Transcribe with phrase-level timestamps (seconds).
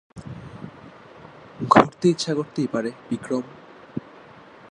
[1.69, 3.45] ঘুরতে ইচ্ছা করতেই পারে, বিক্রম!